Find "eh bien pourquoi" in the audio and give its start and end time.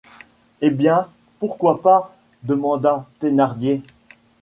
0.61-1.79